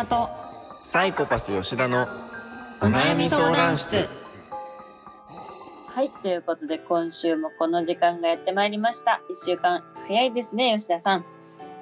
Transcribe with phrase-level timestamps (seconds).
[0.00, 0.30] 中島と
[0.82, 2.08] サイコパス吉田の
[2.80, 4.08] お悩み相談室
[5.88, 9.20] はい、ということで今週もこの時間がやってまいりました。
[9.28, 11.24] 一週間早いですね、吉田さん。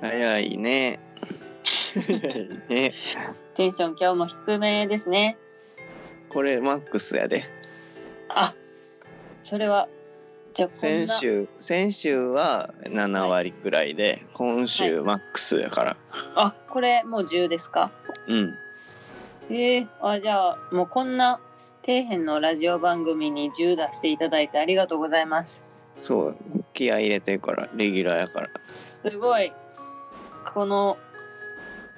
[0.00, 0.98] 早いね。
[1.94, 2.94] 早いね。
[3.54, 5.36] テンション今日も低めですね。
[6.30, 7.44] これマックスやで。
[8.30, 8.55] あ、
[9.42, 9.88] それは
[10.58, 15.96] じゃあ先週先週は7割くらいで、今週マックスやから。
[16.34, 17.92] あ、これもう10ですか？
[18.26, 18.54] うん。
[19.50, 21.38] ええあじゃあもうこんな
[21.86, 25.62] 底辺のラジオ番組に10出していただいてありがとうございます。
[25.96, 26.36] そう
[26.74, 28.48] 気合い入れてるからレギュラーやから。
[29.08, 29.52] すごい
[30.52, 30.98] この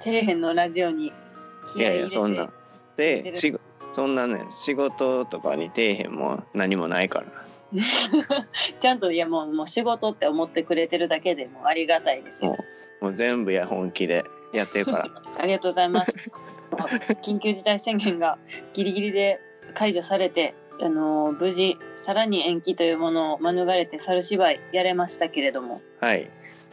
[0.03, 2.49] 底辺のラジオにいやい気合い入れてやそんな。
[2.95, 3.57] でし
[3.95, 7.25] そんなね仕事とかに底辺も何もないから。
[8.79, 12.57] ちゃんといやもうもう仕事って思ってくれてるだけでもうありがたいですよ。
[12.99, 15.05] もう全部や本気でやってるから。
[15.39, 16.31] ありがとうございます。
[16.71, 16.87] まあ
[17.21, 18.37] 緊急事態宣言が
[18.73, 19.39] ギリギリで
[19.73, 26.29] 解除されて、あの無事さらに延期というものを免れて猿芝居やれましたけれども、はい。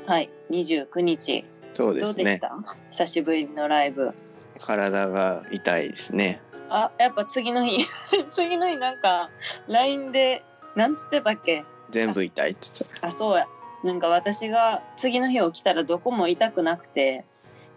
[0.06, 2.14] はい、29日そうですね。
[2.14, 2.52] どうでした？
[2.91, 4.10] 久しぶりのライブ。
[4.60, 6.41] 体が痛いですね。
[6.70, 7.84] あ、やっぱ次の日
[8.28, 9.30] 次の日なんか
[9.69, 10.42] LINE で
[10.78, 11.64] なんつってたっけ？
[11.90, 13.08] 全部痛いって言ってた。
[13.08, 13.48] あ、そうや。
[13.82, 17.24] なんか私が次の日起きたらどこも痛くなくて、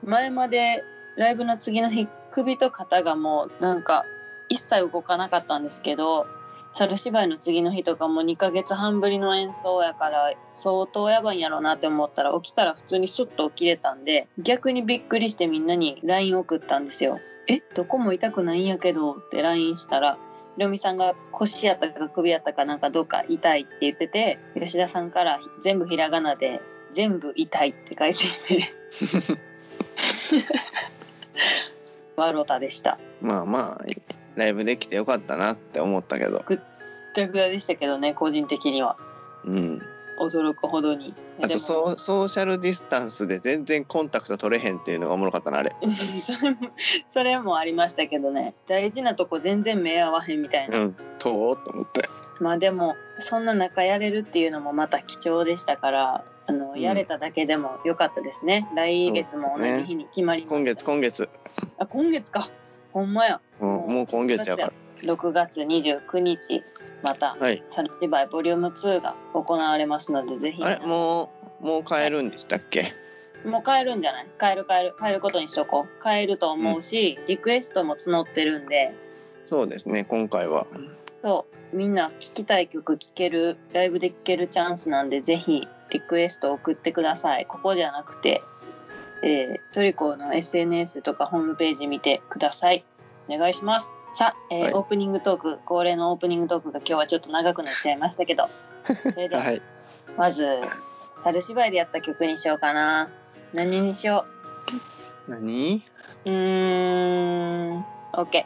[0.03, 0.83] 前まで
[1.17, 4.05] ライブの次の日首と肩がもうなんか
[4.49, 6.27] 一切動かなかったんですけど、
[6.73, 17.19] 猿芝居の次の日とかも2ヶ月半ぶりの演奏やから相当やばいんやろうなって思ったら起きたら普通にスッと起きれたんで逆にびっくりしてみんなに LINE 送ったんですよ。
[17.47, 20.17] えどこも痛くないんやけどって LINE したら
[20.56, 28.26] ひろみさんが腰やったか首やったかなんかどっか痛いって言ってて吉田さんから全部ひらがなで「全部痛い」って書いて
[28.56, 28.70] いて
[32.16, 33.86] ワロタでしたまあまあ
[34.36, 36.44] ライブできてよかったなって思ったけど。
[36.45, 36.60] ぐっ
[37.14, 38.98] たぐたでしたけどね個人的には
[39.45, 39.82] うん。
[40.21, 41.14] 驚くほどに。
[41.42, 45.76] あとソソーシャルディスタンスで全然コンタクト取れへんっていうのがおもろかったなあれ。
[46.20, 46.58] それも
[47.08, 48.54] それもありましたけどね。
[48.67, 50.95] 大事なとこ全然目合わへんみたいな、うん。
[51.20, 52.02] とうと思って。
[52.39, 56.80] まあでもそんな中やれるっていうのもまた貴重でしたからあの、ん。
[56.80, 58.67] やれただけでも良かったですね。
[58.76, 61.30] 来月も同じ日に決まりました今月今月。
[61.77, 62.49] あ今月か。
[62.93, 63.39] ほんまや。
[63.59, 64.73] もうもう今月やから。
[65.03, 66.64] 6月29日
[67.04, 67.64] またはい。
[67.67, 70.62] 猿芝居ボリューム2が行われますのでぜひ。
[70.86, 71.32] も
[71.62, 72.94] うもう帰るんでしたっけ？
[73.45, 74.28] もう帰るんじゃない？
[74.39, 76.04] 帰る帰る帰ることにしとこう。
[76.04, 78.94] 帰ると思うし、リクエストも募ってるんで。
[79.45, 80.67] そうですね今回は。
[81.22, 81.76] そう。
[81.76, 87.45] みんな聴きたい曲聴けるライブで聴けるチャンスなんでぜひリクエスト送ってください。
[87.45, 88.42] ここじゃなくて、
[89.23, 92.83] えートリコの SNS とかホームページ見てください。
[93.30, 94.73] お願いしますさあ、えーはい。
[94.73, 98.48] オープニングトーク恒例のオープニングトークが今日はちょっと長くなっちゃいましたけど。
[98.86, 99.61] それでははい。
[100.17, 100.45] まず
[101.23, 103.10] 猿芝居でやった曲にしようかな。
[103.54, 104.26] 何にしよ
[105.27, 105.83] 何？
[106.26, 107.86] ううーん。
[108.14, 108.45] OK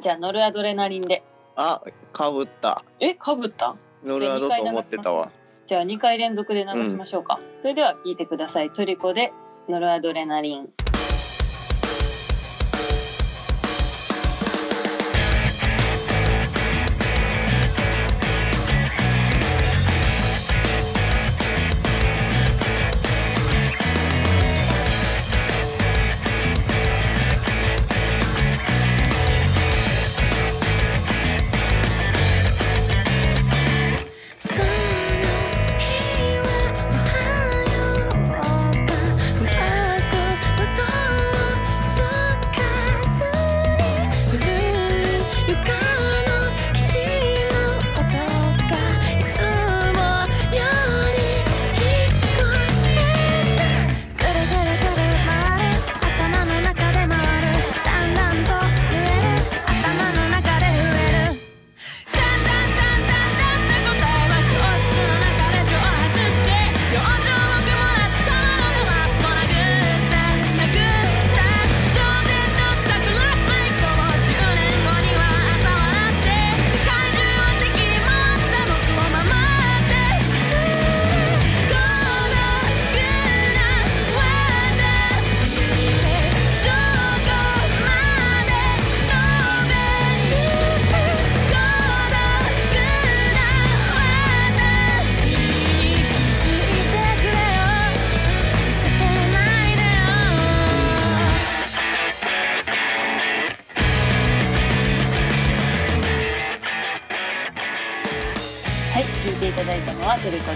[0.00, 1.22] じゃあノルアドレナリンで。
[1.56, 1.80] あ
[2.12, 2.82] かぶった。
[3.00, 3.74] えかぶった？
[4.04, 5.30] ノルアドと思ってたわ。
[5.66, 8.70] じゃあ2回連続で流しましょうか、それでは聴いてください。
[8.70, 9.32] トリコで
[9.68, 10.68] ノルアドレナリン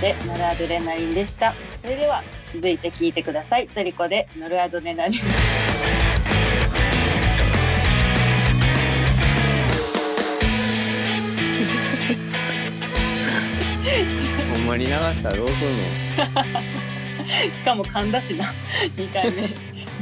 [0.05, 1.55] でノルアドレナリンでした。
[1.81, 3.69] それでは続いて聞いてください。
[3.69, 5.21] トリコでノルアドレナリン。
[14.53, 15.69] ほんまに流したらどうすん
[17.25, 17.25] の？
[17.57, 18.53] しかも噛んだしな。
[18.99, 19.45] 2回目。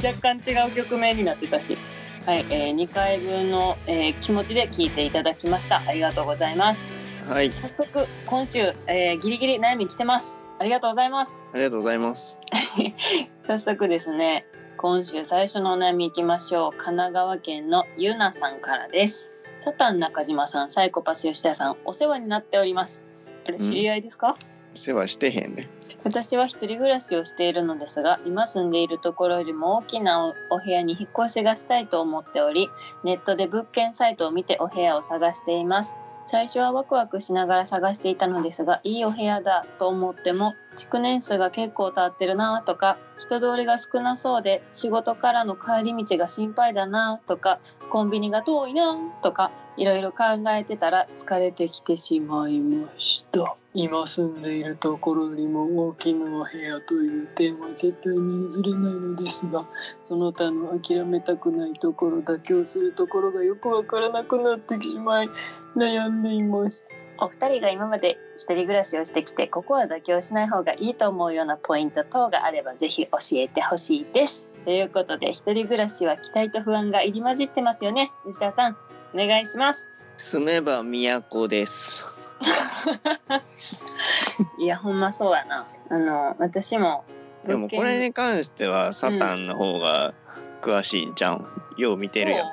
[0.05, 1.79] 若干違う曲名になってたし。
[2.27, 5.81] はい、えー、2回分の、えー気持ちで聞いていただきました。
[5.87, 6.89] ありがとうございます
[7.29, 7.53] はい。
[7.53, 10.43] 早速今週、えーギリギリ悩み来てます。
[10.59, 11.43] ありがとうございます。
[11.53, 12.39] ありがとうございます。
[13.47, 14.47] 早速ですね
[14.77, 16.71] 今週最初のお悩みいきましょう。
[16.73, 19.33] 神奈川県のゆなさんからです。
[19.61, 23.07] サタン中島さんサイコパス吉田さんお世話になっております。
[23.47, 24.37] これ知り合いですか、
[24.75, 25.69] 世話してへんね。
[26.05, 32.69] 私は一人暮らしをしているのですが今住んでいるところよりも大きなおお部屋に引っ越しがしたいと思っており
[33.05, 35.95] ネットで物件サイトを見てお部屋を探しています
[36.27, 47.61] 最初はワクワクしながら探していたのですがいいお部屋だと思っても築年数が結構経ってるなとか人通りが少なそうで仕事からの帰り道が心配だなとか
[47.91, 53.57] コンビニが遠いなとかいろいろ考えてたら疲れてきてしまいました。
[53.75, 59.65] 今住んでいるところよりも大きなお部屋という点は絶対に譲れないのですが
[60.09, 65.31] その他の諦めたくないところ妥協するところがよくわからなくなってしまい
[65.77, 66.87] 悩んでいます。
[67.19, 74.49] お二人が今まで一人暮らしをしてきてここは妥協しない方がいいと思うようなポイント等があればぜひ教えてほしいです。
[74.65, 78.11] ということで一人暮らしは期待と不安が入り混じってますよね。
[78.27, 78.77] 吉田さん
[79.15, 79.89] お願いします。
[80.17, 82.05] 住めば都です。
[84.59, 85.67] いやほんまそうやな。
[85.91, 87.05] あの私も
[87.47, 90.15] でもこれに関してはサタンの方が
[90.61, 91.47] 詳しいんじゃん、
[91.77, 92.53] よう見てるやん。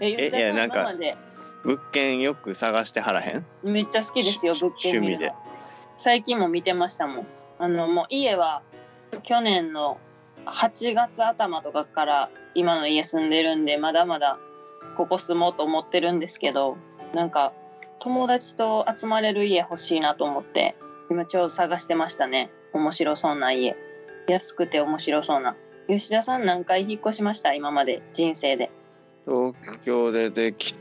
[0.00, 0.92] えいやなんか
[1.64, 3.44] 物件よく探してはらへん？
[3.62, 5.32] めっちゃ好きですよし物件趣味で。
[5.96, 7.26] 最近も見てましたもん。
[7.58, 8.62] あのもう家は
[9.22, 9.98] 去年の
[10.44, 14.38] 8月頭とかから今の家住んでるんでまだまだ
[14.96, 16.76] ここ住もうと思ってるんですけど
[17.14, 17.52] なんか
[18.00, 20.76] 友達と集まれる家欲しいなと思って
[21.10, 22.50] 今ちょうど探してましたね。
[22.72, 23.76] 面白そうな家。
[24.26, 25.54] 安くて面白そうな。
[25.88, 27.54] 吉田さん何回引っ越しました？
[27.54, 28.70] 今まで人生で。
[29.26, 30.74] 東京ででき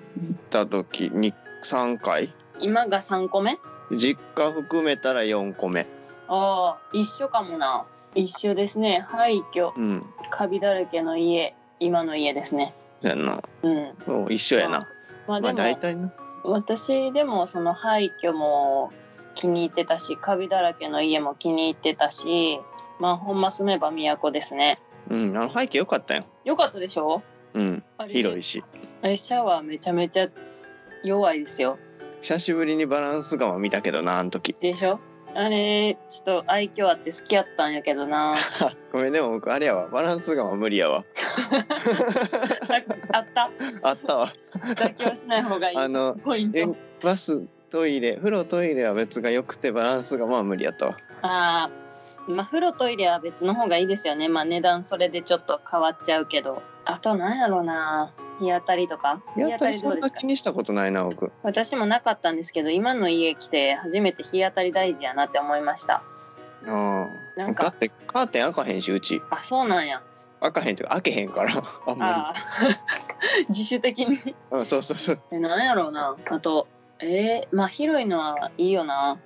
[0.49, 1.33] た時に
[1.63, 2.33] 3回？
[2.59, 3.57] 今が3個目？
[3.91, 5.85] 実家含めたら4個目。
[6.27, 7.85] ああ一緒かもな。
[8.15, 8.99] 一緒ですね。
[9.07, 9.71] 廃墟。
[9.75, 10.05] うん。
[10.29, 11.55] カビだらけの家。
[11.79, 12.73] 今の家ですね。
[13.01, 13.41] そやな。
[13.63, 13.93] うん。
[14.05, 14.87] そう一緒やな。
[15.27, 16.11] まあまあ大体な。
[16.43, 18.91] 私でもその廃墟も
[19.35, 22.59] 気に入ってたしカビだらけの家も気に入ってたし
[22.99, 24.79] まあほんま住めば都ですね。
[25.09, 25.37] うん。
[25.37, 27.21] あの背景良かったよよかったでしょ？
[27.53, 27.83] うん。
[28.07, 28.63] 広いし
[29.03, 30.29] あれシャワーめちゃめちゃ
[31.03, 31.77] 弱いですよ。
[32.21, 34.55] 久しぶりにバランス釜見たけどなあの時。
[34.61, 34.99] でしょ？
[35.35, 38.35] あれちょっと愛嬌あって好きやったんやけどな。
[38.93, 39.87] ごめんでも僕あれやわ。
[39.89, 41.03] バランス釜無理やわ。
[43.11, 43.49] あった？
[43.81, 44.33] あったわ。
[44.55, 45.77] 妥協しない方がいい。
[45.77, 51.69] あのポインえトバストイレ風呂トイレは別が良くてバランス釜は無理やったわあ
[52.27, 54.29] あまあ風呂トイレは別の方がいいですよね。
[54.29, 58.11] まあ値段それでちょっと変わっちゃうけどあとなんやろうな。
[58.39, 59.21] 日当たりとか？
[59.37, 61.31] 日当たりそうんな気にしたことないな僕。
[61.43, 66.03] 私もなかったんですけど今の家来て初めて日当たり大事やなって思いました。
[66.67, 67.39] ああ。
[67.39, 69.21] なんかだってカーテン開かへんしうち。
[69.29, 70.01] あそうなんや。
[70.41, 71.51] 開かへんっていうか開けへんから
[71.87, 74.17] あんまあー 自主的に？
[74.17, 75.19] りうんそうそうそう。
[75.31, 76.15] えなんやろうな。
[76.29, 76.67] あと
[76.99, 79.17] えー、まあ広いのはいいよな。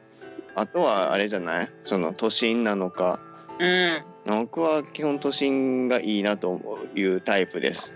[0.55, 1.69] あとはあれじゃない？
[1.85, 3.19] その都心なのか。
[3.59, 7.95] うん僕は基本都心がいいなと思ういうタイプです。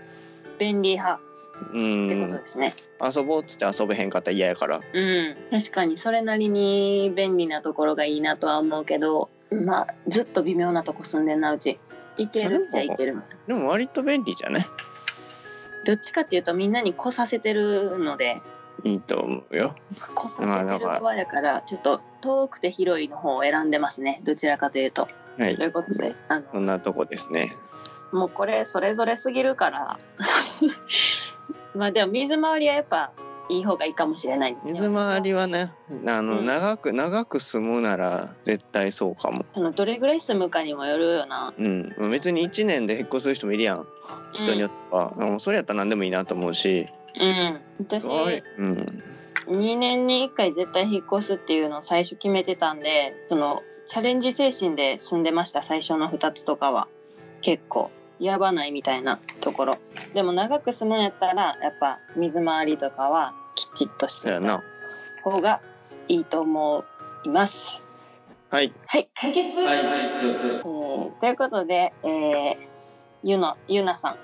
[0.58, 1.20] 便利派。
[1.60, 2.72] うってことんですね。
[3.00, 4.80] 遊ぼうっつって遊べへんかったら嫌やから。
[4.92, 5.36] うん。
[5.50, 11.78] 確かにそれなりに便利なところがいいなとは思うけどまあずっと微妙なとこ住んでんなうち。
[12.18, 14.66] いけるっちゃいけるでも割と便利じゃない？
[15.86, 18.42] どっちかっていうとみんなに来させてるので。
[18.84, 19.74] いいと思うよ。
[20.14, 24.20] 来させてる側やからちょっと遠くて広いの方を選んでますね。
[24.24, 25.08] どちらかというと。
[25.38, 25.56] はい。
[25.56, 27.56] ということであのそんなとこですね。
[28.12, 29.98] もうこれそれぞれすぎるから。
[31.74, 33.12] まあでも水回りはやっぱ
[33.48, 34.72] いい方がいいかもしれないですね。
[34.74, 35.72] 水回りはね
[36.06, 36.46] あの、うん。
[36.46, 39.44] 長く長く住むなら絶対そうかも。
[39.54, 41.52] そのどれぐらい住むかにもよるよな。
[41.58, 42.10] うん。
[42.10, 43.86] 別に1年で引っ越す人もいるやん。
[44.32, 45.40] 人によっては、うん。
[45.40, 46.88] それやったら何でもいいなと思うし。
[47.20, 47.60] うん。
[47.78, 49.02] 私うん。
[49.46, 56.88] 2年に1回絶対引っ越すっていうのを最初決めてたんでそのチャレンジ精神で住んでました最初の2つとかは。
[57.42, 59.78] 結構やばないみたいなところ。
[60.14, 64.62] でも長く住むんやったらやっぱ水回りとかはきちっとしてた
[65.24, 65.60] 方が
[66.08, 66.84] いいと思
[67.24, 67.82] います。
[68.48, 68.72] はい。
[68.86, 72.56] はい解決、はいえーということで、えー、
[73.24, 74.16] ゆのゆなさん。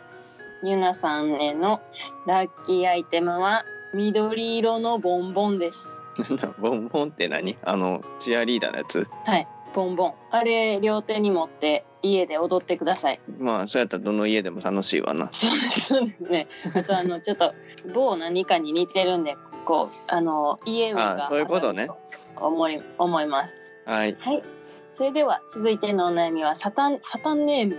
[0.62, 1.80] ゆなさんへの
[2.26, 7.56] ラッキーアイテムは緑色のボンボンですなんだボンボンって何？
[7.62, 9.08] あのチアリーダーのやつ？
[9.24, 10.14] はいボンボン。
[10.30, 13.20] あれ両手に持って家で踊ってください。
[13.38, 15.30] まあそうやったらどの家でも楽しいわな。
[15.32, 16.48] そうですね。
[16.74, 17.54] あとあの ちょっと
[17.94, 21.88] 某何かに似てるんでこうあの家があそういうことね。
[22.36, 23.56] 思い思います。
[23.84, 24.16] はい。
[24.18, 24.42] はい。
[24.94, 27.78] それでは続いてのお悩みはサタンサタンネーム。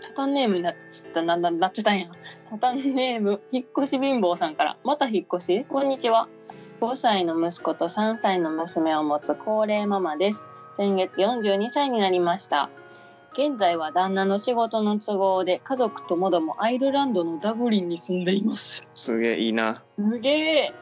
[0.00, 2.08] サタンネームになっちゃったなななってたんや。
[2.50, 4.76] サタンネーム引っ越し貧乏さんから。
[4.84, 5.64] また引っ越し？
[5.64, 6.28] こんにちは。
[6.80, 10.44] 5歳の息子と3歳の娘を持つ高齢ママです。
[10.76, 12.70] 先月42歳になりました。
[13.32, 18.86] 現在は旦那の仕事の都合で家族ともどもアイルランドのダブリンに住んでいます。
[18.94, 20.74] すげえいいなすげえ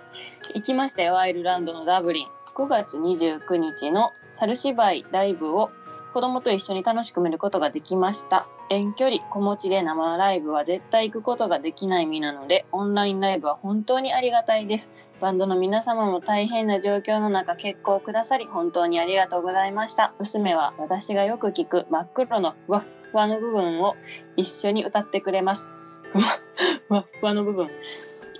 [0.54, 5.70] 行きましたよアイルランドのダブリン5月29日の猿芝居ライブを
[6.12, 14.90] 子供と一緒に楽しく見ることができました遠距離子持ちで生ライブは絶対行くことができない身なのでオンラインライブは本当にありがたいです。
[15.20, 20.12] バンドの皆様も大変な状況の中結構くださり本当にありがとうございました。
[20.18, 23.94] 娘は私がよく聞く真っ黒のふわっふわの部分を
[24.36, 25.70] 一緒に歌ってくれます。
[26.12, 26.24] ふわ
[26.88, 27.70] ふわっふわの部分。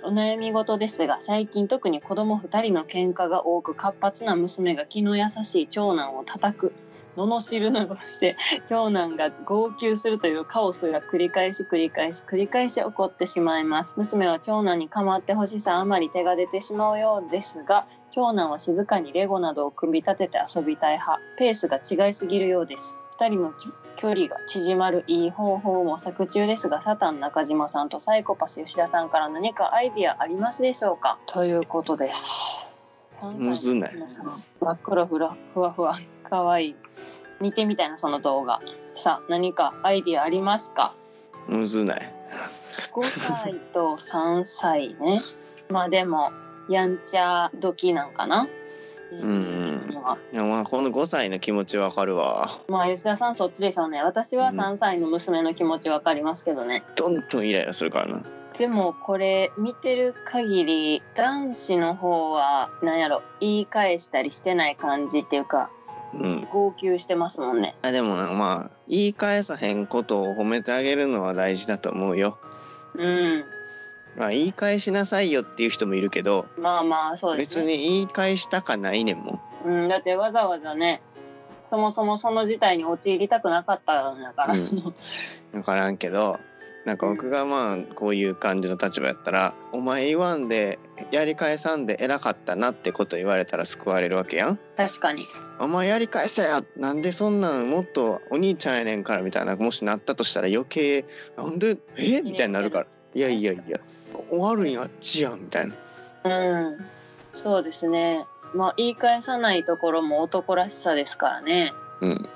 [0.03, 6.73] お悩み事ですが最近特に子供2人の喧嘩が多く活発な娘が気の優しい長男を叩く。
[7.17, 13.95] 罵るなどして長男が号泣するというカオスが繰り返し繰り返し繰り返し起こってしまいます。
[13.97, 21.19] 娘は長男に構ってほしさあまり手が出てしまうようですが長男は静かにレゴなどを組み立てて遊びたい派。
[21.37, 22.95] ペースが違いすぎるようです。
[23.19, 31.17] 2人のき距離が縮まるいい方法を模索中ですがサタン中島さんとサイコパス吉田さんから何かアイディアありますでしょうか？
[31.25, 32.67] ということです。
[33.23, 33.95] むずない。
[34.61, 35.97] 真っ黒ふらふわふわ
[36.29, 36.75] かわいい。
[37.39, 38.61] 見てみたいなその動画。
[38.93, 40.93] さあ何かアイディアありますか？
[41.47, 42.13] むずない。
[42.93, 45.21] 5歳と3歳ね。
[45.69, 46.31] まあでも
[46.69, 48.47] やんちゃ時なんかな？
[49.11, 49.83] うん
[50.33, 52.59] いやまあこの5歳の気持ちわかるわ。
[52.67, 54.01] まあ吉田さんそっちでしょうね。
[54.03, 58.23] 私はうん3歳の娘の気持ちわかりますけどね、どんどんイライラするからな。
[58.57, 65.69] でもこれ見てる限り男子の方は何やろ言い返したりしてない感じっていうか
[66.13, 66.47] うん。
[66.51, 67.75] 号泣してますもんね。
[67.81, 72.37] あでもなまあ言い返さへんことを褒めてあげるのは大事だと思うよ。
[72.95, 73.45] うん。
[74.17, 79.41] まあ言い返しなさいよっていう人もいるけどまあまあそうです別ねに言い返したかないねんも。
[79.65, 81.01] んうん、だってわざわざね
[81.69, 84.93] そもそもその事態に陥りたくなかったんだから、うん。
[85.51, 86.39] 分からんけど
[86.85, 90.79] なんか僕がまあこういう感じの立場やったら「お前言わんで
[91.11, 94.59] やり返さんで偉かったな」ってこと言われたら救われるわけやん。
[94.77, 95.25] 確かに。
[95.59, 96.63] お前やり返せや。
[96.77, 101.03] なんでそんなんもっとお兄ちゃんやねんからみたいなもしなったとしたら余計
[101.35, 102.21] なんでえ？
[102.21, 102.85] みたいになるから。
[103.13, 103.79] いやいやいや
[104.29, 105.73] 終わるんやあっちやんみたいな。
[106.23, 106.85] うん。
[107.33, 108.25] そうですね。
[108.53, 111.73] まあ言い返さないところも男らしさですからね。
[111.99, 112.29] うん。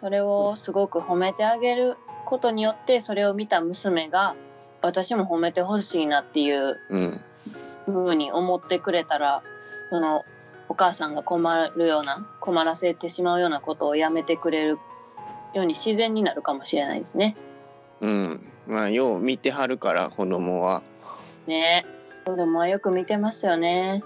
[0.00, 1.96] それをすごく褒めてあげる
[2.28, 4.36] ことによってそれを見た娘が
[4.82, 7.20] 私も褒めてほしいなっていううん
[7.86, 9.42] 風に思ってくれたら
[9.88, 10.26] その
[10.68, 14.78] お母さんが困るような困らせてしまうようなことをやめてくれる
[15.54, 17.34] ように自然になるかもしれないですね。
[18.02, 20.82] うんまあよう見てはるから子供は
[21.46, 21.86] ね
[22.26, 24.04] 子供はよく見てますよね。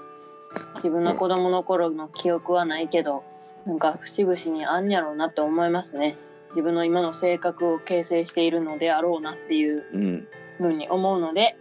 [0.76, 3.24] 自分の子供の頃の記憶はないけど
[3.64, 6.16] なんか節々にあんやろうなって思いますね。
[6.52, 10.28] 自分の今の性格を形成しているのであろうなっていううん
[10.58, 11.56] ふうに思うので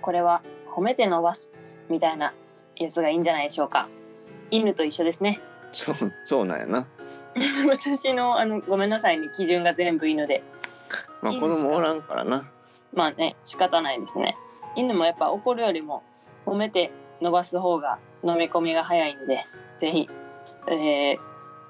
[0.00, 1.50] これは褒めて伸ばす
[1.88, 2.32] みたいな
[2.76, 3.88] やつがいいんじゃないでしょうか。
[4.50, 5.40] 犬と一緒ですね。
[5.72, 6.86] そうそうなんやな。
[7.68, 10.42] 私のあのごめんなさいね基準が全部犬で。
[11.22, 12.48] まあ子供おらんからな。
[12.92, 14.36] まあね仕方ないですね。
[14.76, 16.02] 犬もやっぱ怒るよりも
[16.44, 19.44] 褒めて伸ばす方が飲み込みが早いんで
[19.78, 20.08] ぜひ、
[20.68, 21.18] えー、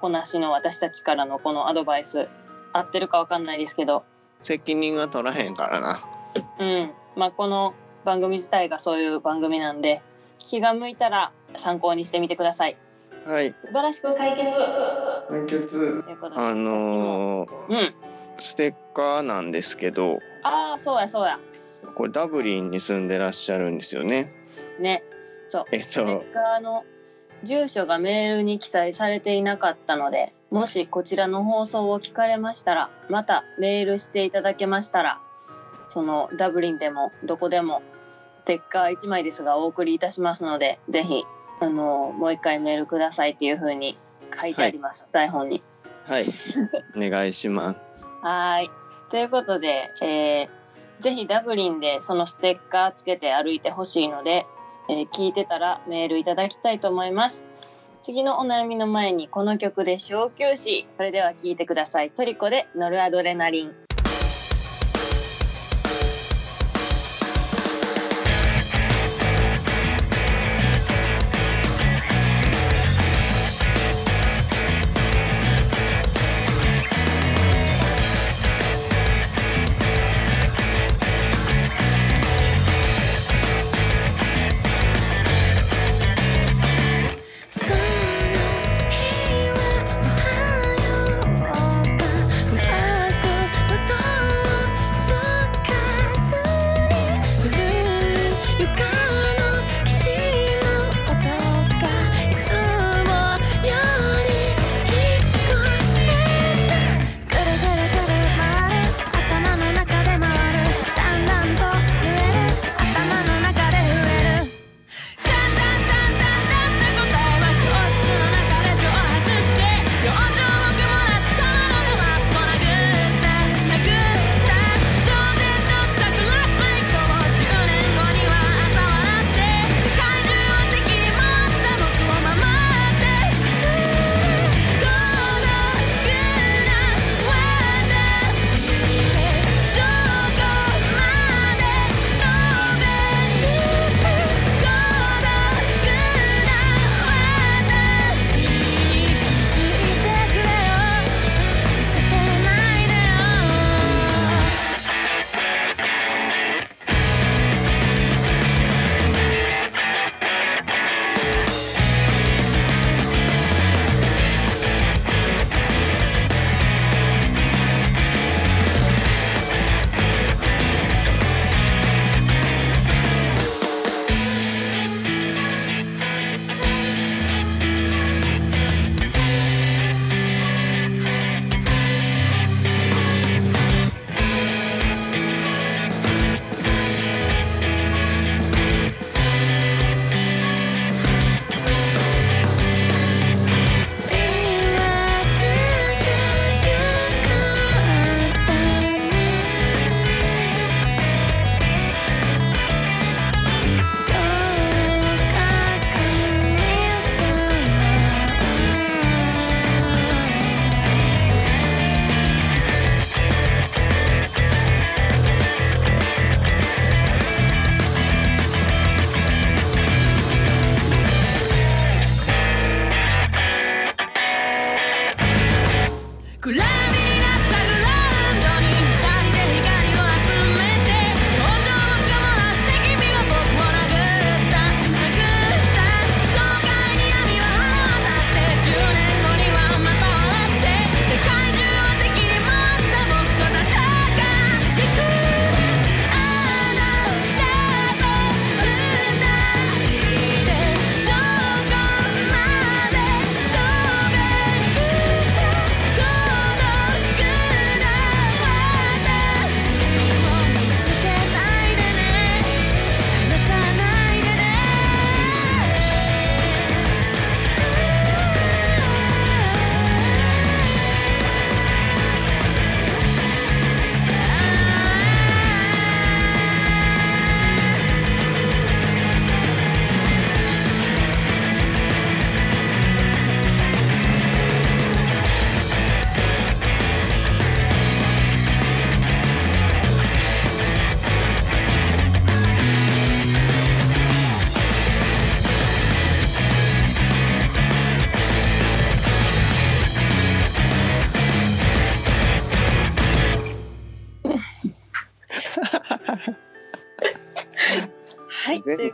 [0.01, 2.27] こなしの私たちからのこのアドバイス
[2.73, 4.03] 合ってるかわかんないですけど。
[4.41, 5.99] 責任は取らへんからな。
[6.59, 6.91] うん。
[7.15, 7.73] まあこの
[8.05, 10.01] 番組自体がそういう番組なんで
[10.39, 12.77] 気が向いたら参考にしてみてください。
[13.25, 13.53] はい。
[13.65, 14.15] 素晴らしく。
[14.15, 14.47] 解決。
[15.29, 16.03] 解決。
[16.03, 16.41] ということで。
[16.41, 17.93] あのーうん。
[18.39, 20.19] ステッカーなんですけど。
[20.43, 21.39] ああそうやそうや。
[21.95, 24.31] これダブリンに住んでらっしゃるんですよね。
[24.79, 25.03] ね。
[25.49, 25.65] そう。
[25.71, 26.85] えっステとッカーの
[27.43, 35.19] 住所がメールに記載されていなかったのでもしこちらの放送を聞かれましたらまたメールしていただけましたら
[35.89, 37.81] そのダブリンでもどこでも
[38.43, 41.25] ステッカー1枚ですがお送りいたしますのでぜひ
[41.59, 43.97] あのもう一回メールくださいっていうふうに
[44.39, 45.63] 書いてあります、はい、台本に。
[46.05, 46.25] はい、
[46.95, 47.77] お願いします。
[48.21, 48.69] はい
[49.09, 54.45] ということで、えー、ぜひダブリンでそのステッカーつけて歩いてほしいので
[54.89, 57.45] えー、聞いてたらメールいただきたいと思います。
[58.01, 60.85] 次のお悩みの前にこの曲で小休止。
[60.97, 62.11] それでは聞いてください。
[62.11, 63.86] トリコでノルアドレナリン。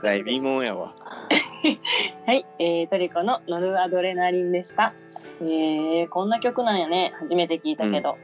[0.03, 0.93] 大疑問やわ。
[2.27, 4.93] はい、えー、 tricot のノルアドレナリンでした。
[5.39, 8.17] えー、こんな曲なんやね、初めて聞いたけど。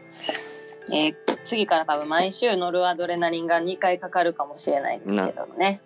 [0.89, 1.15] うん、えー、
[1.45, 5.79] 次から多分毎週ノルアドレナリンが2回かかるかもしれないですけどもね。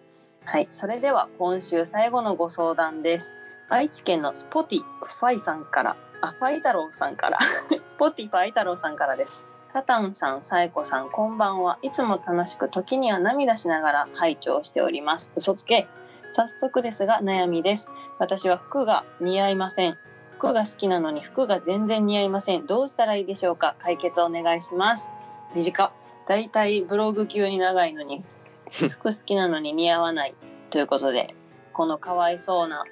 [0.45, 3.35] はい、それでは今週最後のご相談です。
[3.69, 7.37] 愛知県の Spotify さんから、あ、ファイ太郎さんから、
[7.85, 9.45] Spotify 太郎さんからです。
[9.73, 11.79] タタンさん、サイコさん、こんばんは。
[11.81, 15.31] いつも楽しく、時には涙しながら拝聴しております。
[15.35, 15.87] 嘘つけ。
[16.29, 17.89] 早速ですが、悩みです。
[18.19, 19.97] 私は服が似合いません。
[20.37, 22.67] 服が好きなのに服が全然似合いません。
[22.67, 23.73] どうしたらいいでしょうか？
[23.79, 25.11] 解決お願いします。
[25.55, 25.91] 短。
[26.27, 28.23] だいたいブログ級に長いのに、
[28.69, 30.35] 服好きなのに似合わない。
[30.69, 31.33] ということで、
[31.73, 32.83] このかわいそうな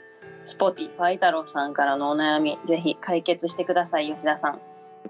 [0.45, 4.59] Spotify 太郎さんからのお悩み、ぜひ解決してください、吉田さん。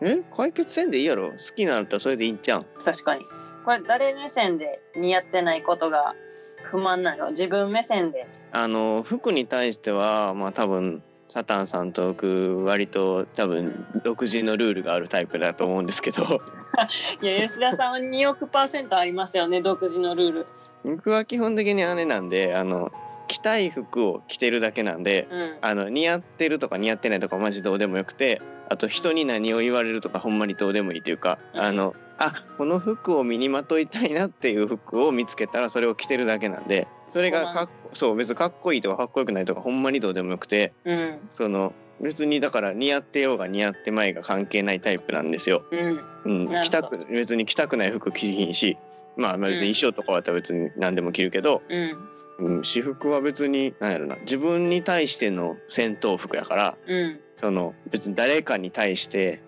[0.01, 1.32] え解決せんでいいやろ？
[1.32, 2.62] 好きなのったらそれでいいんちゃう？
[2.62, 3.25] ん確かに。
[3.65, 6.15] これ誰目線で似合ってないことが
[6.63, 7.32] 不満なの？
[7.32, 8.27] 自分目線で。
[8.54, 16.41] あの服に対してはまあ多分サタンさんと僕割と多分独自のルールがあるタイプだと思うんですけど。
[17.21, 20.45] いや吉田さんは2億パーセントありますよね独自のルール。
[20.84, 22.91] 僕は基本的にあれなんであの
[23.32, 25.58] 着たい服を着てるだけなんでうん。
[25.62, 31.62] あの似合ってるとか似合ってないとかマジどうでもよくてあと人に何を言われるとかほんまにどうでもいいというかうん。
[31.62, 41.20] あのあこの服を身にまといたいなっていう服を見つけたらそれを着てるだけなんでそれがかっそう別にかっこいいとかかっこよくないとかほんまにどうでもよくてうん。
[41.30, 45.63] その別にだから似合ってようが似合ってまいが関係ないタイプなんですよ。
[45.72, 46.48] うん。
[46.50, 48.78] うん、着たく別に着たくない服着ひんし
[49.17, 51.98] まあまあ別に衣装とかは別に何でも着るけど、うん
[52.41, 54.17] うん、私服は別に何やろな。
[54.21, 57.19] 自分に対しての戦闘服やからうん。
[57.38, 59.41] その別に誰かに対して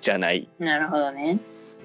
[0.00, 1.38] じゃない、なるほどね。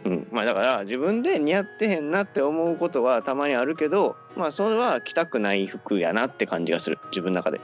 [0.05, 6.99] うん、まあだから自分で似合ってへんなって思うことはたまにあるけどまあそれは着たくない服やなって感じがする。
[7.09, 7.59] 自分の中で。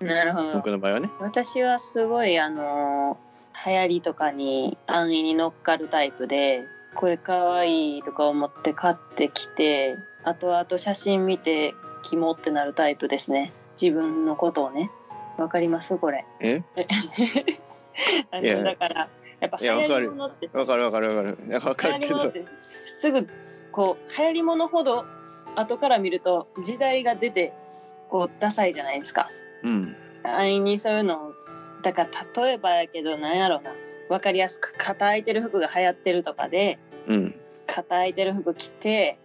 [0.00, 0.52] なるほど。
[0.54, 1.10] 僕の場合はね。
[1.20, 3.18] 私はすごいあの
[3.64, 6.64] 流行りとかに安易に乗っかるタイプで
[6.94, 13.52] これかわいいとか思って買ってきて後々写真見てキモってなるタイプですね。
[13.80, 14.90] 自分のことをね。
[15.38, 15.96] わかります？
[15.96, 16.24] これ。
[16.40, 16.62] え？
[18.30, 18.58] あいや。
[18.58, 19.08] のだから
[19.40, 20.50] やっぱ流行りものって。
[20.52, 21.38] わかるわかるわかる。
[21.64, 22.32] わかるけど。
[22.86, 23.28] すぐ
[23.70, 25.04] こう流行りものほど
[25.56, 27.52] 後から見ると時代が出て
[28.08, 29.30] こうダサいじゃないですか。
[29.62, 29.96] うん。
[30.24, 31.32] 安易にそういうのを
[31.82, 33.72] だから例えばやけどなんやろうな。
[34.08, 37.34] 分かりやすく肩空いてる服が流行ってるとかでうん。
[37.66, 39.18] 肩空いてる服着て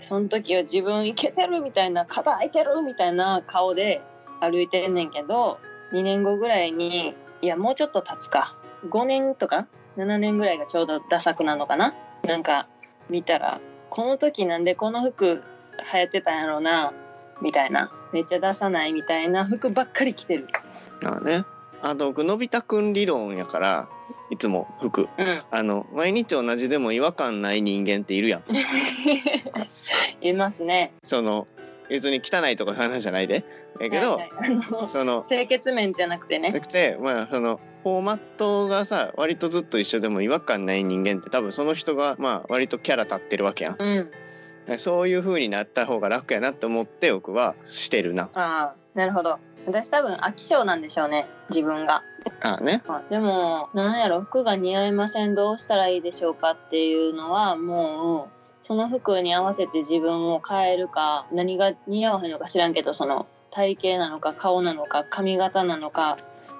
[0.00, 4.00] その時は自分イケてるみたいな肩空いてるみたいな顔で
[4.40, 5.58] 歩いてんねんけど
[5.92, 8.56] 2年後ぐらいにいやもうちょっと経つか。
[8.88, 11.94] 5年とか7年ぐらいがちょうどダサくなのかな。
[12.24, 12.68] なんか
[13.10, 15.42] 見たらこの時なんでこの服
[15.92, 16.92] 流行ってたんやろうな
[17.40, 17.92] みたいな。
[18.12, 20.48] めっちゃ出さないみたいな服ばっかり着てる。
[21.02, 21.44] まあね。
[21.82, 23.88] あと僕のび太くん理論やから
[24.30, 28.42] いつも服うんあの毎日同じでも違和感ない人間っているやん
[30.20, 30.92] いますね。
[31.02, 31.46] その
[31.88, 33.44] 別に汚いとかいう話じゃないで
[33.80, 36.50] やけど、はいはいあのその清潔面じゃなくてね。
[36.50, 44.10] なくてまあそのフォーマットがさ割とずっと一緒でも違和感ない人間って多分その人がまあ割とキャラ立ってるわけやんうん。
[44.78, 49.38] そういう風になった方が楽やなって思って僕はしてるなああ、なるほど。
[49.68, 51.28] 私多分飽き性なんでしょうね。
[51.50, 52.02] 自分が。
[52.40, 52.82] あね。
[52.88, 58.30] あでもなんやろ服が似合いませんどうしたらいいでしょうかっていうのはも
[58.62, 66.18] うその服に合わせて自分を変えるか何が似合わへんのか知らんけどその体型なのか顔なのか髪型なのか。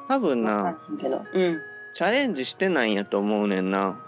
[0.09, 1.25] 多分なけど。
[1.33, 1.61] うん。
[1.95, 3.99] チャレンジしてないんやと思うねんな。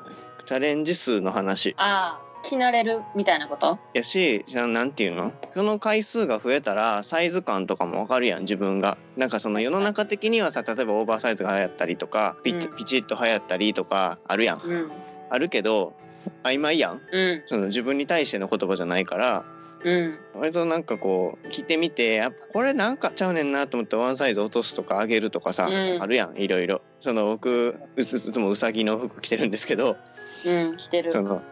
[0.47, 1.75] チャレンジ数の話。
[1.79, 3.79] ああ着慣れるみたいなこと？
[3.95, 5.33] やしじゃあなんていうの？
[5.55, 8.99] その回数が増えたらサイズ感とかもわかるやん自分が。
[9.17, 12.77] なんかその世の中的にはさ例えばオーバーサイズが流行ったりとかピッうん。
[12.77, 14.61] ピチッと流行ったりとかあるやん。
[14.63, 14.91] うん。
[15.29, 15.95] あるけど
[16.43, 17.01] 曖昧やん。
[17.13, 17.43] うん。
[17.47, 19.45] その自分に対しての言葉じゃないから。
[19.83, 20.19] うん。
[20.35, 26.03] 割となんかこう着てみてやっぱこれなんかちゃうねんなと思ってワンサイズ落とすとか上げるとかさ、うん。
[26.03, 26.83] あるやんいろいろ。
[27.01, 29.97] その僕いつもうさぎの服着てるんですけど。
[30.45, 31.13] うん着てる。
[31.13, 31.43] その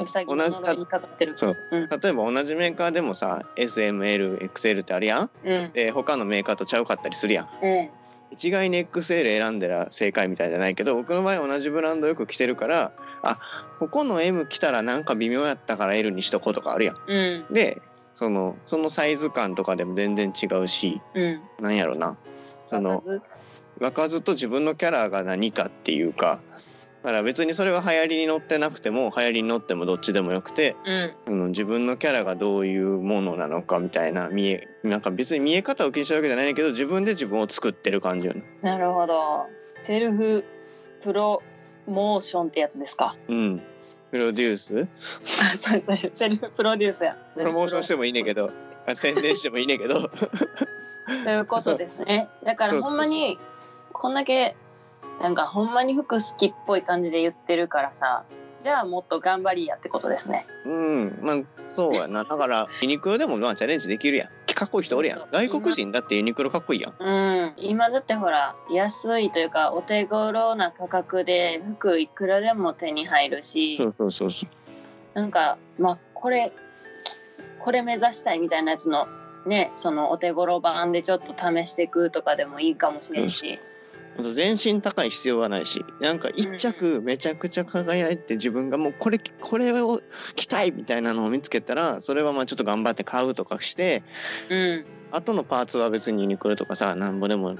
[0.00, 1.32] うさぎの呪いにかかってる。
[1.36, 1.56] そう。
[1.70, 1.88] うん。
[1.88, 5.30] 例えば同じメーカーでもさ SMLXL ってあるやん？
[5.44, 5.72] うん。
[5.72, 7.48] で他のメーカーとちゃうかったりするやん。
[7.62, 7.90] うん。
[8.30, 13.40] 一概に XL 選んだら正解みたいじゃないけど僕の場合同じブランドよく着てるからあ
[13.78, 16.96] ここの M 着たらなんか微妙やったから L にしとこうとかあるやん。
[17.06, 17.54] うん。
[17.54, 17.80] で
[18.14, 21.40] そのそのサイズ感とかでも全然違うしうん。
[21.60, 22.16] なんやろな。
[22.68, 23.22] そのわかず？
[23.78, 26.40] 分かずと自分のキャラが何かっていうか
[27.02, 30.92] だから別にそれは流行りに乗ってなくても流行りに乗ってもどっちでもよくて、う
[31.32, 31.44] ん。
[31.44, 38.42] うん、自分のキャラがどういうものなのかみたいな見えなんか別に見え方を気にしてるわけじゃないけど自分で自分を作ってる感じよね。
[38.62, 39.46] なるほど。
[39.84, 40.44] セルフ
[41.02, 41.40] プロ
[41.86, 43.14] モーションってやつですか？
[43.28, 43.62] うん。
[44.10, 44.88] プロデュース？
[45.54, 47.16] あ そうそうセルフプロデュースや。
[47.34, 48.50] プロモーションしてもいいねんけど。
[48.86, 50.08] あ宣伝してもいいねんけど。
[51.24, 52.28] ということですね。
[52.44, 53.38] だからほんまに
[53.92, 54.56] こんだけ
[55.20, 58.24] なんかほんまに服好きっぽい感じで言ってるからさ
[58.58, 60.44] じゃあもっと頑張りやってことですね。
[60.64, 61.36] うんまあ
[61.68, 62.24] そうやな。
[62.24, 64.28] だからユニクロでもまあチャレンジできるやん。
[64.46, 65.28] 着かっこいい人おるやん。
[65.30, 66.94] 外国人だってユニクロかっこいいやん。
[66.98, 74.48] うん、今だってほら安いというかお手頃な価格で服いくらでも手に入るしそうそうそうそう。
[75.14, 76.52] なんかまあこれ
[77.60, 79.06] これ目指したいみたいなやつの
[79.46, 83.77] ねそのお手頃版でちょっと試していくとかでもいいかもしれんし、あと
[84.32, 90.02] 全身高い必要はないしなんか一着めちゃくちゃ輝いて自分がもうこれこれを
[90.34, 94.02] 着たいみたいなのを見つけたらそれはまあちょっと頑張って買うとかして
[94.50, 97.56] うん、後のパーツは別にユニクロとかさなんぼでも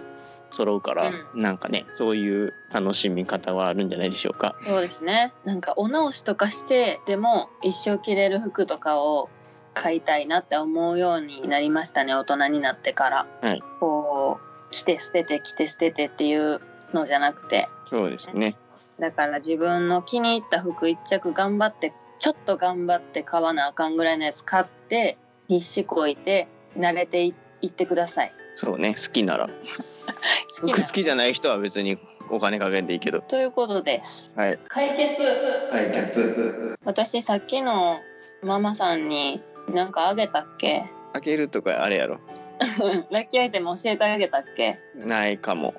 [0.51, 4.57] 揃うから、なんかねそういう楽しみ方はあるんじゃないでしょうか。
[4.67, 5.33] そうですね。
[5.45, 9.29] なんかお直しとかしてでも一生着れる服とかを
[9.75, 13.61] 買いたいなって思うようになりましたね大人になってから、はい。
[13.79, 13.98] こう
[14.71, 16.61] 着て捨てて着て捨ててっていう
[16.93, 18.55] のじゃなくてそうですね。
[18.99, 28.33] だから自分の気に入った服一着頑張ってちょっと頑張って買わなあかんぐらいのやつ買って必死こいて慣れていいってください。
[28.57, 29.49] そうね好きなら
[30.61, 31.99] 好き好きじゃない人は別に
[32.31, 33.21] お金かけんでいいけど。
[33.21, 34.33] ということです。
[34.37, 34.59] はい。
[34.69, 35.23] 解決
[35.71, 36.77] 解決。
[36.85, 38.01] 私さっきの
[38.43, 39.41] ママさんに
[39.73, 40.85] 何かあげたっけ？
[41.13, 42.19] 開けるとかあれやろ。
[43.11, 44.79] ラッキーアイテム教えてあげたっけ？
[44.95, 45.75] ないかも。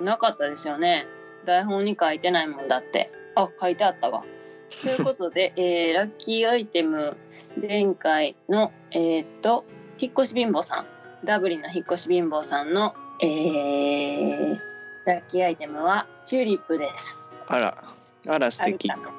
[0.00, 1.06] なかったですよね。
[1.44, 3.10] 台本に書いてないもんだって。
[3.34, 4.24] あ書いてあったわ。
[4.82, 7.16] ということで、えーラッキーアイテム
[7.60, 9.64] 前回のえーっと
[9.98, 10.86] 引っ越し貧乏さん。
[11.24, 14.58] ダブリンの引っ越し貧乏さんのえー
[15.06, 17.16] ラッキーアイテムはチューリップです。
[17.46, 17.84] あら。
[18.26, 18.90] あら素敵。
[18.90, 19.12] あるかな？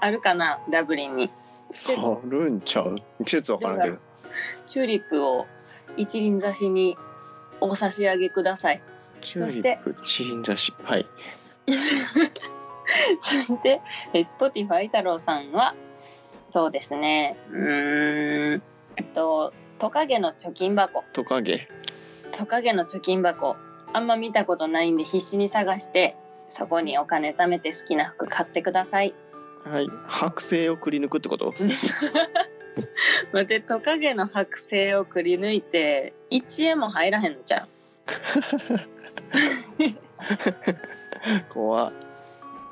[0.00, 0.60] あるかな？
[0.70, 1.30] ダブリンに。
[1.98, 2.96] あるんちゃう？
[3.24, 3.96] 季節わからんけど。
[4.66, 5.46] チューリップを
[5.96, 6.96] 一輪挿しに
[7.60, 8.82] お差し上げください
[9.20, 10.74] チューリップ、チリン刺し。
[10.82, 11.06] はい。
[13.20, 13.80] そして
[14.12, 15.74] え Spotify 太郎さんは
[16.50, 18.62] そうですねうーん
[18.96, 21.68] えっとトカゲの貯金箱トカゲ。
[22.32, 23.56] トカゲの貯金箱
[23.92, 26.16] あんま見たことないんで必死に探して
[26.48, 29.14] そこにお金貯めて好きな服買ってください
[29.64, 29.86] はい。
[30.08, 31.54] 剥製をくり抜くってこと？
[33.32, 37.68] 待ってトカゲの剥製をくり抜いて1円も入らへんのじゃん
[41.48, 41.92] 怖っ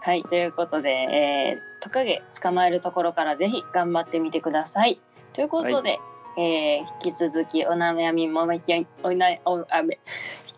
[0.02, 4.98] はい、ということで、えー、トカゲ捕まえるところからぜひ頑張ってみてください。
[5.34, 5.98] ということで、
[6.38, 9.98] えー引き続きお悩みもめきおなおあめ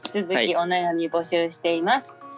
[0.07, 2.16] 引き続はいきお悩み募集しています。
[2.16, 2.31] K A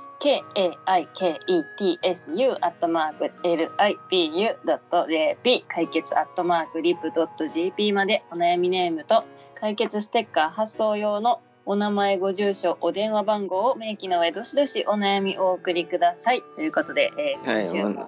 [0.87, 7.47] I K E T S U アットマーク L I P U ドット J P 解決アットマークリップドット
[7.47, 16.43] G P までお悩みネームと解決ステッカー発送用のお名前ご住所お電話番号を明記の上どしどしお悩みお送りください。
[16.57, 18.07] ということで、えー、はい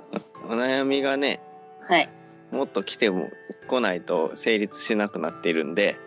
[0.48, 1.40] おお悩みがね
[1.86, 2.08] はい。
[2.50, 3.28] もっと来ても
[3.68, 5.98] 来ないと成立しなくなっているんで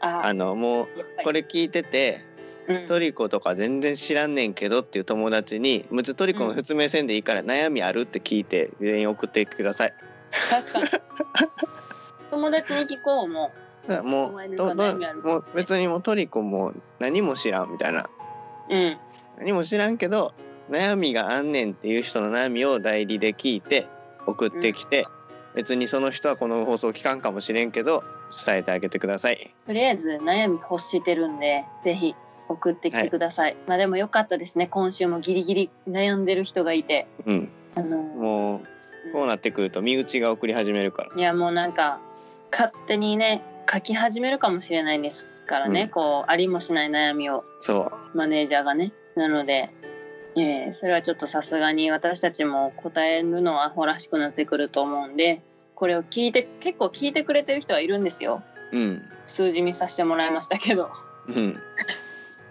[0.00, 0.88] ああのもう
[1.22, 2.35] これ聞いててうん
[2.88, 9.92] トリコとか全然知らんねんけどっていう友達に「むつトリコの説明せんでいいから悩みある?」って聞いて全員送ってください。
[10.50, 10.86] 確かに
[12.30, 13.52] 友達に聞こうも
[13.88, 18.10] うもう別にもうトリコも何も知らんみたいな
[18.68, 18.98] ううん
[19.38, 20.34] 何も知らんけど
[20.68, 23.86] 悩みがあんねんっていう人の悩みを代理で聞いて
[24.26, 25.06] 送ってきて、
[25.54, 28.02] 別にその人はこの放送聞かんかもしれんけど
[28.44, 29.54] 伝えてあげてください。
[29.64, 32.16] とりあえず悩み欲してるんでぜひ
[32.48, 34.66] 送ってきてください、まあでもよかったですね。
[34.66, 37.06] 今週もギリギリ悩んでる人がいて。
[37.26, 41.10] うん、あのもうこうなってくると身内が送り始めるから。
[41.16, 42.00] いやもうなんか
[42.50, 45.88] 勝手にね書き始めるかもしれないですからね、うん。
[45.88, 47.44] こうありもしない悩みを。
[47.60, 48.16] そう。
[48.16, 48.92] マネージャーがね。
[49.14, 49.70] なので、
[50.36, 55.40] えーそれはちょっとさすがに私たちも答えるのはアホらしくなってくると思うんで
[55.74, 58.42] これを聞いて結構聞いてくれてる人はいるんですよ。
[58.72, 59.02] うん。
[59.24, 60.90] 数字見させてもらいましたけど。
[61.28, 61.60] うん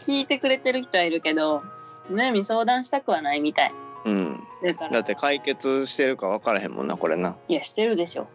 [0.06, 1.64] 聞いてくれてる人はいるけど
[2.12, 3.74] 悩み相談したくはないみたい。
[4.06, 4.44] うん。
[4.64, 4.92] だから。
[4.92, 7.38] だって解決してるか分からへんもんなこれな。
[7.48, 8.28] いやしてるでしょ。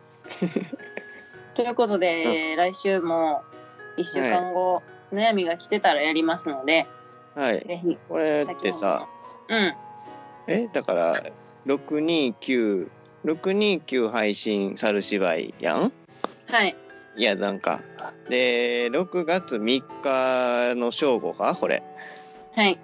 [1.54, 3.42] ということで、来週も
[3.96, 6.86] 1週間後、悩みが来てたらやりますので
[7.34, 7.60] はい。
[7.60, 9.06] ぜひこれってさ
[9.48, 9.74] うん。
[10.46, 11.14] えだから
[11.66, 12.88] 629
[13.24, 15.92] 629配信猿芝居やん？
[16.48, 16.74] はい
[17.16, 17.82] いやなんか。
[18.28, 21.56] で6月3日の正午か？
[21.58, 21.82] これ。
[22.54, 22.78] はい。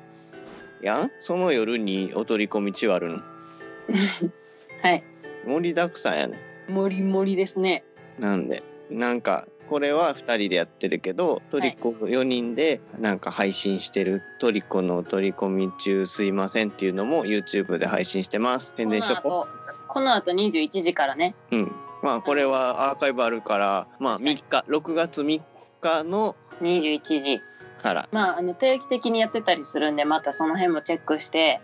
[0.82, 3.22] やんその夜にお取り込み地割るの？
[4.82, 5.04] はい。
[5.46, 6.38] 盛りだくさんやね。
[6.68, 7.84] もりもりですね。
[8.18, 8.62] なんで。
[8.90, 14.22] なんかこれは2人でやってるけどトリコ4人でなんか配信してる。
[14.40, 18.74] トリコの取り込み中すいませんっていうのも YouTube で配信してます。
[18.76, 19.46] 宣伝しとこ
[19.88, 21.34] この後21時からね。
[21.50, 21.72] ううん
[22.06, 24.78] まあこれはアーカイブあるからまあ3確かに。
[24.78, 25.42] 日6月3
[25.80, 27.40] 日の21時。
[27.82, 28.08] から。
[28.12, 31.60] まああの定期的にやってたりするんでまたその辺もチェックして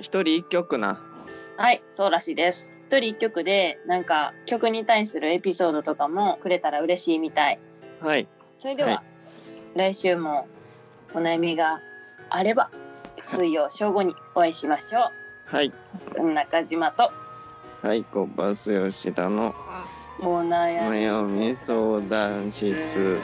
[0.00, 1.00] 一人一曲な。
[1.56, 2.70] はいそうらしいです。
[2.88, 7.58] 一人一曲でなんか曲に対するエピソードとかもくれたら嬉しいみたい。
[8.00, 8.28] はい。
[8.58, 9.00] それでは、はい。
[9.78, 10.46] 来週も
[11.14, 11.80] お悩みが
[12.30, 12.70] あれば
[13.22, 15.10] 水曜正午にお会いしましょ
[15.46, 15.72] はい。
[16.18, 17.10] う中島と。
[17.82, 19.54] はい、コバス吉田の
[20.20, 23.20] お悩み悩み相談室。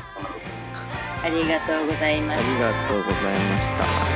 [1.23, 4.10] ありがとうございまあすりがとうございました。